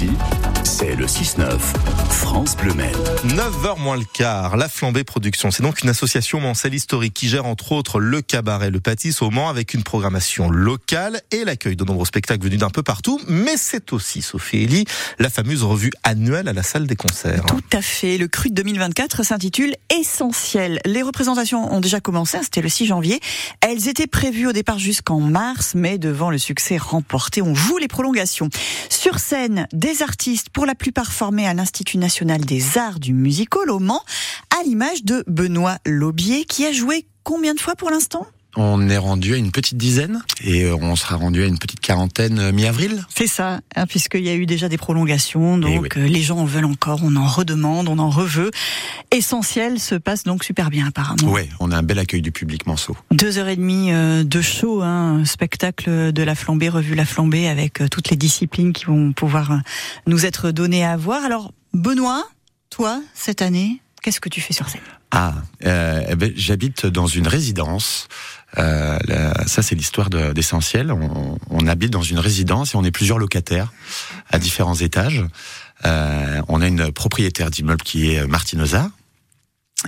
集 0.00 0.39
c'est 0.80 0.96
le 0.96 1.04
6-9, 1.04 1.58
France 2.08 2.56
Bleu 2.56 2.72
9h 2.72 3.78
moins 3.78 3.98
le 3.98 4.04
quart, 4.04 4.56
la 4.56 4.66
Flambée 4.66 5.04
Production. 5.04 5.50
C'est 5.50 5.62
donc 5.62 5.82
une 5.82 5.90
association 5.90 6.40
mancelle 6.40 6.72
historique 6.72 7.12
qui 7.12 7.28
gère 7.28 7.44
entre 7.44 7.72
autres 7.72 8.00
le 8.00 8.22
cabaret 8.22 8.70
Le 8.70 8.80
Pâtis 8.80 9.16
au 9.20 9.30
Mans 9.30 9.50
avec 9.50 9.74
une 9.74 9.82
programmation 9.82 10.48
locale 10.48 11.20
et 11.32 11.44
l'accueil 11.44 11.76
de 11.76 11.84
nombreux 11.84 12.06
spectacles 12.06 12.44
venus 12.44 12.60
d'un 12.60 12.70
peu 12.70 12.82
partout. 12.82 13.20
Mais 13.28 13.56
c'est 13.58 13.92
aussi, 13.92 14.22
Sophie 14.22 14.64
Elie, 14.64 14.86
la 15.18 15.28
fameuse 15.28 15.64
revue 15.64 15.90
annuelle 16.02 16.48
à 16.48 16.54
la 16.54 16.62
salle 16.62 16.86
des 16.86 16.96
concerts. 16.96 17.44
Tout 17.46 17.76
à 17.76 17.82
fait. 17.82 18.16
Le 18.16 18.28
cru 18.28 18.48
de 18.48 18.54
2024 18.54 19.22
s'intitule 19.22 19.74
Essentiel. 20.00 20.80
Les 20.86 21.02
représentations 21.02 21.74
ont 21.74 21.80
déjà 21.80 22.00
commencé, 22.00 22.38
hein, 22.38 22.42
c'était 22.42 22.62
le 22.62 22.70
6 22.70 22.86
janvier. 22.86 23.20
Elles 23.60 23.88
étaient 23.88 24.06
prévues 24.06 24.46
au 24.46 24.52
départ 24.52 24.78
jusqu'en 24.78 25.20
mars, 25.20 25.72
mais 25.74 25.98
devant 25.98 26.30
le 26.30 26.38
succès 26.38 26.78
remporté, 26.78 27.42
on 27.42 27.54
joue 27.54 27.76
les 27.76 27.88
prolongations. 27.88 28.48
Sur 28.88 29.18
scène, 29.18 29.66
des 29.72 30.02
artistes 30.02 30.48
pour 30.48 30.64
la 30.64 30.69
plupart 30.74 31.12
formés 31.12 31.46
à 31.46 31.54
l'Institut 31.54 31.98
national 31.98 32.40
des 32.40 32.78
arts 32.78 33.00
du 33.00 33.12
musical 33.12 33.70
au 33.70 33.78
Mans, 33.78 34.02
à 34.58 34.62
l'image 34.64 35.04
de 35.04 35.24
Benoît 35.26 35.78
Laubier, 35.86 36.44
qui 36.44 36.66
a 36.66 36.72
joué 36.72 37.06
combien 37.24 37.54
de 37.54 37.60
fois 37.60 37.76
pour 37.76 37.90
l'instant? 37.90 38.26
On 38.56 38.88
est 38.88 38.98
rendu 38.98 39.34
à 39.34 39.36
une 39.36 39.52
petite 39.52 39.76
dizaine 39.76 40.22
et 40.42 40.64
euh, 40.64 40.76
on 40.76 40.96
sera 40.96 41.16
rendu 41.16 41.42
à 41.42 41.46
une 41.46 41.58
petite 41.58 41.80
quarantaine 41.80 42.38
euh, 42.38 42.52
mi-avril. 42.52 43.04
C'est 43.14 43.26
ça, 43.26 43.60
hein, 43.76 43.86
puisqu'il 43.86 44.22
y 44.22 44.28
a 44.28 44.34
eu 44.34 44.46
déjà 44.46 44.68
des 44.68 44.78
prolongations, 44.78 45.58
eh 45.58 45.60
donc 45.60 45.96
euh, 45.96 46.06
les 46.06 46.22
gens 46.22 46.38
en 46.38 46.44
veulent 46.44 46.64
encore, 46.64 47.00
on 47.02 47.14
en 47.16 47.26
redemande, 47.26 47.88
on 47.88 47.98
en 47.98 48.10
reveut. 48.10 48.50
Essentiel 49.10 49.78
se 49.78 49.94
passe 49.94 50.24
donc 50.24 50.44
super 50.44 50.70
bien 50.70 50.88
apparemment. 50.88 51.30
Oui, 51.32 51.42
on 51.60 51.70
a 51.70 51.76
un 51.76 51.82
bel 51.82 51.98
accueil 51.98 52.22
du 52.22 52.32
public 52.32 52.66
Manceau. 52.66 52.96
Deux 53.10 53.38
heures 53.38 53.48
et 53.48 53.56
demie 53.56 53.90
de 53.90 54.40
show, 54.40 54.82
hein, 54.82 55.22
spectacle 55.24 56.12
de 56.12 56.22
la 56.22 56.34
flambée, 56.34 56.68
revue 56.68 56.94
la 56.94 57.04
flambée 57.04 57.48
avec 57.48 57.82
toutes 57.90 58.10
les 58.10 58.16
disciplines 58.16 58.72
qui 58.72 58.84
vont 58.84 59.12
pouvoir 59.12 59.60
nous 60.06 60.26
être 60.26 60.50
données 60.50 60.84
à 60.84 60.96
voir. 60.96 61.24
Alors 61.24 61.52
Benoît, 61.72 62.24
toi, 62.70 63.02
cette 63.14 63.42
année, 63.42 63.80
qu'est-ce 64.02 64.20
que 64.20 64.28
tu 64.28 64.40
fais 64.40 64.52
sur 64.52 64.68
scène? 64.68 64.80
Ah, 65.12 65.34
euh, 65.64 66.14
ben, 66.14 66.32
j'habite 66.36 66.86
dans 66.86 67.06
une 67.06 67.26
résidence. 67.26 68.08
Euh, 68.58 68.98
ça, 69.46 69.62
c'est 69.62 69.74
l'histoire 69.74 70.10
d'essentiel. 70.10 70.92
On, 70.92 71.66
habite 71.66 71.90
dans 71.90 72.02
une 72.02 72.18
résidence 72.18 72.74
et 72.74 72.76
on 72.76 72.84
est 72.84 72.90
plusieurs 72.90 73.18
locataires 73.18 73.72
à 74.30 74.38
différents 74.38 74.74
étages. 74.74 75.24
Euh, 75.84 76.42
on 76.48 76.60
a 76.60 76.66
une 76.66 76.92
propriétaire 76.92 77.50
d'immeuble 77.50 77.82
qui 77.82 78.12
est 78.12 78.26
Martinosa. 78.26 78.90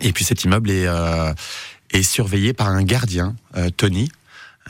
Et 0.00 0.12
puis 0.12 0.24
cet 0.24 0.44
immeuble 0.44 0.70
est, 0.70 0.86
euh, 0.86 1.32
est 1.92 2.02
surveillé 2.02 2.52
par 2.52 2.68
un 2.68 2.82
gardien, 2.82 3.36
euh, 3.56 3.70
Tony, 3.70 4.10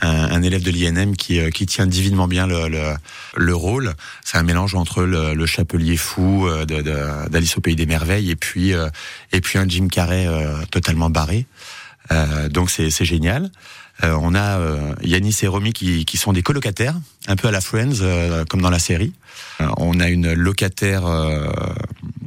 un, 0.01 0.41
élève 0.41 0.63
de 0.63 0.71
l'INM 0.71 1.15
qui, 1.15 1.39
euh, 1.39 1.49
qui 1.49 1.65
tient 1.65 1.85
divinement 1.85 2.27
bien 2.27 2.47
le, 2.47 2.67
le, 2.67 2.93
le 3.35 3.55
rôle. 3.55 3.93
C'est 4.23 4.37
un 4.37 4.43
mélange 4.43 4.75
entre 4.75 5.03
le, 5.03 5.33
le 5.33 5.45
chapelier 5.45 5.97
fou 5.97 6.47
euh, 6.47 6.65
d'Alice 7.29 7.57
au 7.57 7.61
pays 7.61 7.75
des 7.75 7.85
merveilles 7.85 8.31
et 8.31 8.35
puis 8.35 8.73
euh, 8.73 8.89
et 9.31 9.41
puis 9.41 9.59
un 9.59 9.67
Jim 9.67 9.87
Carrey 9.87 10.27
totalement 10.71 11.09
barré. 11.09 11.45
Euh, 12.11 12.49
donc 12.49 12.69
c'est 12.69 13.05
génial. 13.05 13.49
Euh, 14.03 14.17
on 14.19 14.33
a 14.33 14.57
euh, 14.59 14.95
Yanis 15.03 15.37
et 15.43 15.47
Romy 15.47 15.71
qui, 15.71 16.03
qui, 16.05 16.17
sont 16.17 16.33
des 16.33 16.41
colocataires, 16.41 16.95
un 17.27 17.35
peu 17.35 17.47
à 17.47 17.51
la 17.51 17.61
Friends, 17.61 18.45
comme 18.49 18.61
dans 18.61 18.69
la 18.69 18.79
série. 18.79 19.13
on 19.77 19.99
a 19.99 20.09
une 20.09 20.33
locataire 20.33 21.03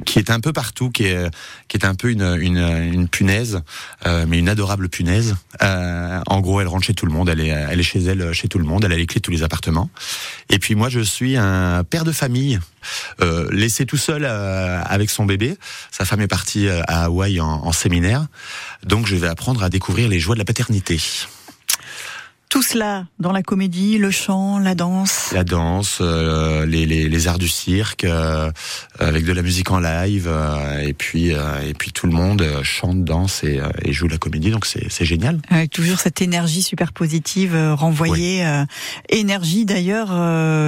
qui 0.07 0.19
est 0.19 0.31
un 0.31 0.39
peu 0.39 0.53
partout, 0.53 0.89
qui 0.89 1.03
est 1.03 1.29
qui 1.67 1.77
est 1.77 1.85
un 1.85 1.93
peu 1.93 2.09
une 2.09 2.37
une, 2.39 2.57
une 2.57 3.07
punaise, 3.09 3.61
euh, 4.07 4.25
mais 4.27 4.39
une 4.39 4.49
adorable 4.49 4.89
punaise. 4.89 5.35
Euh, 5.61 6.21
en 6.25 6.39
gros, 6.39 6.61
elle 6.61 6.67
rentre 6.67 6.85
chez 6.85 6.93
tout 6.93 7.05
le 7.05 7.11
monde, 7.11 7.29
elle 7.29 7.41
est 7.41 7.49
elle 7.49 7.79
est 7.79 7.83
chez 7.83 8.03
elle 8.03 8.33
chez 8.33 8.47
tout 8.47 8.57
le 8.57 8.65
monde, 8.65 8.85
elle 8.85 8.93
a 8.93 8.95
les 8.95 9.05
clés 9.05 9.19
de 9.19 9.23
tous 9.23 9.31
les 9.31 9.43
appartements. 9.43 9.89
Et 10.49 10.59
puis 10.59 10.75
moi, 10.75 10.89
je 10.89 11.01
suis 11.01 11.35
un 11.35 11.83
père 11.83 12.05
de 12.05 12.13
famille 12.13 12.59
euh, 13.21 13.49
laissé 13.51 13.85
tout 13.85 13.97
seul 13.97 14.23
euh, 14.23 14.81
avec 14.85 15.09
son 15.09 15.25
bébé. 15.25 15.57
Sa 15.91 16.05
femme 16.05 16.21
est 16.21 16.27
partie 16.27 16.67
euh, 16.67 16.81
à 16.87 17.05
Hawaï 17.05 17.41
en, 17.41 17.47
en 17.47 17.71
séminaire, 17.73 18.27
donc 18.83 19.07
je 19.07 19.15
vais 19.17 19.27
apprendre 19.27 19.61
à 19.61 19.69
découvrir 19.69 20.07
les 20.07 20.19
joies 20.19 20.35
de 20.35 20.39
la 20.39 20.45
paternité. 20.45 20.99
Tout 22.49 22.61
cela 22.61 23.05
dans 23.19 23.33
la 23.33 23.43
comédie, 23.43 23.97
le 23.97 24.09
chant, 24.09 24.57
la 24.57 24.73
danse? 24.73 25.31
La 25.33 25.43
danse, 25.43 25.97
euh, 25.99 26.65
les, 26.65 26.85
les, 26.85 27.09
les, 27.09 27.27
arts 27.27 27.39
du 27.39 27.49
cirque, 27.49 28.05
euh, 28.05 28.49
avec 28.99 29.25
de 29.25 29.33
la 29.33 29.41
musique 29.41 29.69
en 29.69 29.79
live, 29.81 30.29
euh, 30.29 30.79
et 30.79 30.93
puis 30.93 31.31
et 31.31 31.73
puis 31.77 31.91
tout 31.91 32.07
le 32.07 32.13
monde 32.13 32.45
chante, 32.63 33.03
danse 33.03 33.43
et, 33.43 33.59
et 33.83 33.91
joue 33.91 34.07
la 34.07 34.17
comédie, 34.17 34.49
donc 34.49 34.65
c'est 34.65 35.05
génial. 35.05 35.41
Avec 35.49 35.71
toujours 35.71 35.99
cette 35.99 36.21
énergie 36.21 36.61
super 36.61 36.93
positive 36.93 37.55
renvoyée, 37.73 38.45
énergie 39.09 39.65
d'ailleurs 39.65 40.07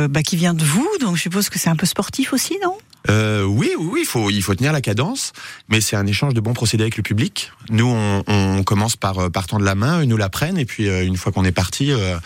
bah, 0.10 0.22
qui 0.22 0.36
vient 0.36 0.54
de 0.54 0.66
vous, 0.66 0.88
donc 1.00 1.16
je 1.16 1.22
suppose 1.22 1.50
que 1.50 1.58
c'est 1.60 1.70
un 1.70 1.78
peu 1.78 1.86
sportif 1.86 2.34
aussi, 2.34 2.58
non? 2.62 2.76
Euh, 3.08 3.44
oui, 3.44 3.72
oui, 3.78 4.02
il 4.04 4.06
faut, 4.06 4.30
il 4.30 4.42
faut 4.42 4.56
tenir 4.56 4.74
la 4.74 4.82
cadence, 4.82 5.32
mais 5.70 5.80
c'est 5.80 5.96
un 5.96 6.06
échange 6.06 6.34
de 6.34 6.42
bons 6.42 6.54
procédés 6.54 6.84
avec 6.84 6.98
le 6.98 7.04
public. 7.04 7.52
Nous, 7.70 7.88
on, 7.88 8.24
on 8.28 8.64
commence 8.64 8.98
par 8.98 9.20
euh, 9.20 9.30
partant 9.30 9.58
de 9.58 9.64
la 9.64 9.76
main, 9.76 10.02
eux 10.02 10.06
nous 10.06 10.18
la 10.18 10.30
prennent, 10.30 10.58
et 10.58 10.66
puis 10.66 10.90
euh, 10.90 11.06
une 11.06 11.16
fois 11.16 11.32
qu'on 11.32 11.46
est 11.46 11.52
parti, 11.54 11.92
euh, 11.92 12.18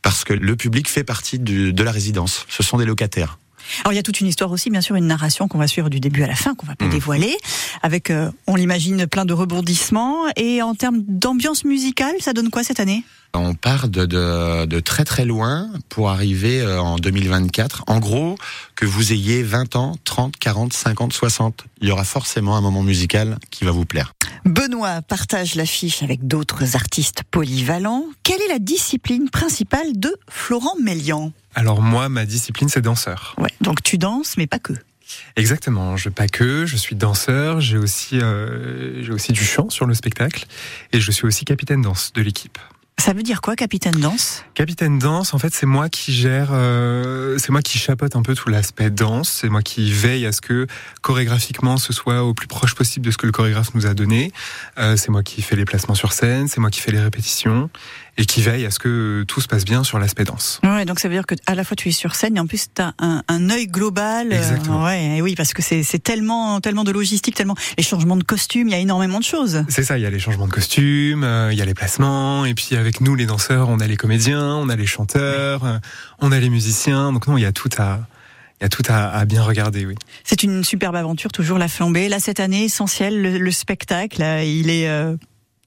parce 0.00 0.24
que 0.24 0.32
le 0.32 0.56
public 0.56 0.88
fait 0.88 1.04
partie 1.04 1.38
du, 1.38 1.72
de 1.72 1.82
la 1.82 1.90
résidence. 1.90 2.46
Ce 2.48 2.62
sont 2.62 2.78
des 2.78 2.84
locataires. 2.84 3.38
Alors 3.80 3.92
il 3.92 3.96
y 3.96 3.98
a 3.98 4.02
toute 4.02 4.20
une 4.20 4.26
histoire 4.26 4.50
aussi, 4.50 4.70
bien 4.70 4.80
sûr, 4.80 4.96
une 4.96 5.06
narration 5.06 5.48
qu'on 5.48 5.58
va 5.58 5.66
suivre 5.66 5.90
du 5.90 6.00
début 6.00 6.22
à 6.22 6.26
la 6.26 6.34
fin, 6.34 6.54
qu'on 6.54 6.66
va 6.66 6.74
pas 6.74 6.86
mmh. 6.86 6.90
dévoiler, 6.90 7.36
avec, 7.82 8.12
on 8.46 8.54
l'imagine, 8.56 9.06
plein 9.06 9.24
de 9.24 9.32
rebondissements. 9.32 10.24
Et 10.36 10.62
en 10.62 10.74
termes 10.74 11.02
d'ambiance 11.06 11.64
musicale, 11.64 12.14
ça 12.20 12.32
donne 12.32 12.50
quoi 12.50 12.64
cette 12.64 12.80
année? 12.80 13.04
On 13.34 13.54
part 13.54 13.88
de, 13.88 14.04
de, 14.04 14.66
de, 14.66 14.80
très 14.80 15.04
très 15.04 15.24
loin 15.24 15.70
pour 15.88 16.10
arriver 16.10 16.60
euh, 16.60 16.80
en 16.80 16.96
2024. 16.96 17.84
En 17.86 17.98
gros, 17.98 18.36
que 18.74 18.84
vous 18.84 19.12
ayez 19.12 19.42
20 19.42 19.76
ans, 19.76 19.96
30, 20.04 20.36
40, 20.36 20.72
50, 20.72 21.12
60, 21.14 21.64
il 21.80 21.88
y 21.88 21.90
aura 21.90 22.04
forcément 22.04 22.56
un 22.56 22.60
moment 22.60 22.82
musical 22.82 23.38
qui 23.50 23.64
va 23.64 23.70
vous 23.70 23.86
plaire. 23.86 24.12
Benoît 24.44 25.02
partage 25.02 25.54
l'affiche 25.54 26.02
avec 26.02 26.26
d'autres 26.26 26.74
artistes 26.74 27.22
polyvalents. 27.30 28.06
Quelle 28.24 28.40
est 28.42 28.48
la 28.48 28.58
discipline 28.58 29.30
principale 29.30 29.98
de 29.98 30.16
Florent 30.28 30.76
Mélian? 30.82 31.32
Alors 31.54 31.80
moi, 31.80 32.08
ma 32.08 32.26
discipline, 32.26 32.68
c'est 32.68 32.82
danseur. 32.82 33.36
Ouais, 33.38 33.50
donc 33.60 33.82
tu 33.82 33.98
danses, 33.98 34.36
mais 34.36 34.46
pas 34.46 34.58
que. 34.58 34.72
Exactement, 35.36 35.96
je 35.96 36.08
pas 36.08 36.26
que, 36.26 36.66
je 36.66 36.76
suis 36.76 36.96
danseur, 36.96 37.60
j'ai 37.60 37.76
aussi, 37.76 38.18
euh, 38.18 39.02
j'ai 39.02 39.12
aussi 39.12 39.32
du 39.32 39.44
chant 39.44 39.68
sur 39.70 39.86
le 39.86 39.94
spectacle 39.94 40.46
et 40.92 41.00
je 41.00 41.10
suis 41.12 41.26
aussi 41.26 41.44
capitaine 41.44 41.82
danse 41.82 42.12
de 42.12 42.22
l'équipe. 42.22 42.58
Ça 43.02 43.14
veut 43.14 43.24
dire 43.24 43.40
quoi, 43.40 43.56
capitaine 43.56 43.98
danse 43.98 44.44
Capitaine 44.54 45.00
danse, 45.00 45.34
en 45.34 45.38
fait, 45.38 45.52
c'est 45.52 45.66
moi 45.66 45.88
qui 45.88 46.12
gère, 46.12 46.50
euh, 46.52 47.36
c'est 47.36 47.50
moi 47.50 47.60
qui 47.60 47.76
chapeaute 47.76 48.14
un 48.14 48.22
peu 48.22 48.36
tout 48.36 48.48
l'aspect 48.48 48.90
danse. 48.90 49.28
C'est 49.40 49.48
moi 49.48 49.60
qui 49.60 49.90
veille 49.90 50.24
à 50.24 50.30
ce 50.30 50.40
que 50.40 50.68
chorégraphiquement 51.00 51.78
ce 51.78 51.92
soit 51.92 52.22
au 52.22 52.32
plus 52.32 52.46
proche 52.46 52.76
possible 52.76 53.04
de 53.04 53.10
ce 53.10 53.16
que 53.18 53.26
le 53.26 53.32
chorégraphe 53.32 53.74
nous 53.74 53.86
a 53.86 53.94
donné. 53.94 54.30
Euh, 54.78 54.96
c'est 54.96 55.10
moi 55.10 55.24
qui 55.24 55.42
fais 55.42 55.56
les 55.56 55.64
placements 55.64 55.96
sur 55.96 56.12
scène, 56.12 56.46
c'est 56.46 56.60
moi 56.60 56.70
qui 56.70 56.80
fais 56.80 56.92
les 56.92 57.00
répétitions 57.00 57.70
et 58.18 58.26
qui 58.26 58.42
veille 58.42 58.66
à 58.66 58.70
ce 58.70 58.78
que 58.78 59.24
tout 59.26 59.40
se 59.40 59.48
passe 59.48 59.64
bien 59.64 59.84
sur 59.84 59.98
l'aspect 59.98 60.24
danse. 60.24 60.60
Ouais, 60.62 60.84
donc 60.84 61.00
ça 61.00 61.08
veut 61.08 61.14
dire 61.14 61.26
que 61.26 61.34
à 61.46 61.54
la 61.54 61.64
fois 61.64 61.76
tu 61.76 61.88
es 61.88 61.92
sur 61.92 62.14
scène 62.14 62.36
et 62.36 62.40
en 62.40 62.46
plus 62.46 62.66
tu 62.72 62.82
as 62.82 62.94
un, 62.98 63.22
un 63.26 63.50
œil 63.50 63.66
global. 63.66 64.28
Euh, 64.30 64.36
Exactement. 64.36 64.84
ouais, 64.84 65.16
et 65.16 65.22
oui, 65.22 65.34
parce 65.34 65.54
que 65.54 65.62
c'est 65.62 66.02
tellement 66.02 66.60
tellement 66.60 66.84
de 66.84 66.92
logistique, 66.92 67.34
tellement 67.34 67.56
les 67.76 67.82
changements 67.82 68.16
de 68.16 68.22
costumes, 68.22 68.68
il 68.68 68.72
y 68.72 68.74
a 68.74 68.78
énormément 68.78 69.18
de 69.18 69.24
choses. 69.24 69.64
C'est 69.68 69.82
ça, 69.82 69.98
il 69.98 70.02
y 70.02 70.06
a 70.06 70.10
les 70.10 70.20
changements 70.20 70.46
de 70.46 70.52
costumes, 70.52 71.26
il 71.50 71.58
y 71.58 71.62
a 71.62 71.64
les 71.64 71.74
placements 71.74 72.44
et 72.44 72.54
puis 72.54 72.76
avec 72.76 72.91
nous 73.00 73.14
les 73.14 73.26
danseurs, 73.26 73.68
on 73.68 73.80
a 73.80 73.86
les 73.86 73.96
comédiens, 73.96 74.56
on 74.56 74.68
a 74.68 74.76
les 74.76 74.86
chanteurs, 74.86 75.80
on 76.20 76.32
a 76.32 76.38
les 76.38 76.50
musiciens. 76.50 77.12
Donc 77.12 77.26
non, 77.26 77.36
il 77.36 77.42
y 77.42 77.46
a 77.46 77.52
tout 77.52 77.70
à 77.78 78.00
il 78.60 78.64
y 78.64 78.66
a 78.66 78.68
tout 78.68 78.84
à, 78.88 79.24
bien 79.24 79.42
regarder, 79.42 79.84
oui. 79.86 79.96
C'est 80.22 80.44
une 80.44 80.62
superbe 80.62 80.94
aventure, 80.94 81.32
toujours 81.32 81.58
la 81.58 81.66
flambée. 81.66 82.08
Là, 82.08 82.20
cette 82.20 82.38
année, 82.38 82.66
essentiel, 82.66 83.20
le, 83.20 83.36
le 83.36 83.50
spectacle, 83.50 84.22
il 84.44 84.70
est 84.70 84.88
euh, 84.88 85.16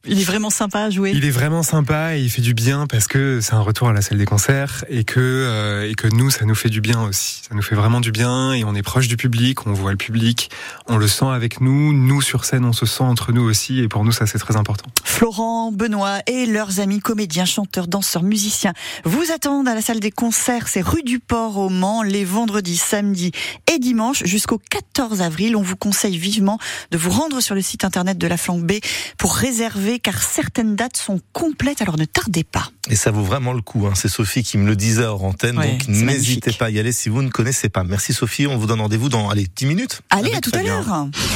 il 0.08 0.20
est 0.20 0.24
vraiment 0.24 0.50
sympa 0.50 0.82
à 0.82 0.90
jouer. 0.90 1.12
Il 1.14 1.26
est 1.26 1.32
vraiment 1.32 1.64
sympa 1.64 2.18
et 2.18 2.22
il 2.22 2.30
fait 2.30 2.42
du 2.42 2.54
bien 2.54 2.86
parce 2.88 3.08
que 3.08 3.40
c'est 3.42 3.54
un 3.54 3.62
retour 3.62 3.90
à 3.90 3.94
la 3.94 4.02
salle 4.02 4.18
des 4.18 4.26
concerts 4.26 4.86
et 4.90 5.04
que 5.04 5.20
euh, 5.20 5.90
et 5.90 5.96
que 5.96 6.08
nous 6.08 6.30
ça 6.30 6.46
nous 6.46 6.56
fait 6.56 6.70
du 6.70 6.82
bien 6.82 7.02
aussi. 7.02 7.42
Ça 7.48 7.56
nous 7.56 7.62
fait 7.62 7.76
vraiment 7.76 8.02
du 8.02 8.12
bien 8.12 8.54
et 8.54 8.64
on 8.64 8.76
est 8.76 8.82
proche 8.82 9.08
du 9.08 9.18
public, 9.18 9.66
on 9.66 9.74
voit 9.74 9.92
le 9.92 9.98
public, 9.98 10.50
on 10.88 10.98
le 10.98 11.08
sent 11.08 11.28
avec 11.28 11.62
nous. 11.62 11.94
Nous 11.94 12.22
sur 12.22 12.46
scène, 12.46 12.66
on 12.66 12.74
se 12.74 12.86
sent 12.86 13.04
entre 13.04 13.32
nous 13.32 13.44
aussi 13.44 13.80
et 13.80 13.88
pour 13.88 14.04
nous 14.04 14.12
ça 14.12 14.26
c'est 14.26 14.40
très 14.40 14.56
important. 14.56 14.86
Florent, 15.04 15.72
Benoît 15.72 16.20
et 16.28 16.46
leurs 16.46 16.80
amis 16.80 17.00
comédiens, 17.00 17.46
chanteurs, 17.46 17.88
danseurs, 17.88 18.24
musiciens 18.24 18.74
vous 19.04 19.32
attendent 19.34 19.68
à 19.68 19.76
la 19.76 19.82
salle 19.82 20.00
des 20.00 20.12
concerts. 20.12 20.68
C'est 20.68 20.82
rue 20.82 21.04
du 21.04 21.20
Port 21.20 21.58
au 21.58 21.70
Mans 21.70 22.04
les 22.04 22.26
vendredis, 22.26 22.78
samedis 22.78 23.32
et 23.74 23.80
dimanches 23.80 24.24
jusqu'au 24.26 24.60
14 24.70 25.22
avril. 25.22 25.56
On 25.56 25.62
vous 25.62 25.76
conseille 25.76 26.18
vivement 26.18 26.60
de 26.92 26.98
vous 26.98 27.10
rendre 27.10 27.42
sur 27.42 27.56
le 27.56 27.62
site 27.62 27.86
internet 27.86 28.18
de 28.18 28.28
la 28.28 28.38
Flambée 28.38 28.82
pour 29.18 29.36
réserver 29.36 29.95
car 30.00 30.22
certaines 30.22 30.76
dates 30.76 30.98
sont 30.98 31.20
complètes, 31.34 31.82
alors 31.82 31.98
ne 31.98 32.06
tardez 32.06 32.44
pas. 32.44 32.70
Et 32.90 32.96
ça 32.96 33.12
vaut 33.12 33.24
vraiment 33.24 33.54
le 33.54 33.62
coup, 33.62 33.88
hein. 33.88 33.94
c'est 33.96 34.10
Sophie 34.10 34.44
qui 34.44 34.58
me 34.58 34.68
le 34.68 34.76
disait 34.76 35.06
hors 35.06 35.24
antenne, 35.24 35.58
ouais, 35.58 35.72
donc 35.72 35.88
n'hésitez 35.88 36.52
pas 36.54 36.66
à 36.66 36.70
y 36.70 36.80
aller 36.80 36.92
si 36.92 37.10
vous 37.10 37.22
ne 37.22 37.30
connaissez 37.30 37.70
pas. 37.70 37.84
Merci 37.84 38.14
Sophie, 38.14 38.48
on 38.48 38.58
vous 38.58 38.68
donne 38.68 38.82
rendez-vous 38.82 39.10
dans 39.10 39.30
allez, 39.30 39.48
10 39.56 39.66
minutes. 39.66 40.02
Allez, 40.10 40.34
à 40.34 40.42
tout 40.42 40.52
à 40.54 40.62
l'heure 40.62 41.08